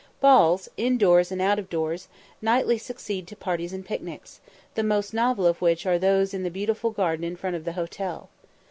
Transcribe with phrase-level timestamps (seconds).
[0.19, 2.07] Balls, in doors and out of doors,
[2.41, 4.41] nightly succeed to parties and picnics;
[4.73, 7.73] the most novel of which are those in the beautiful garden in front of the
[7.73, 8.27] hotel.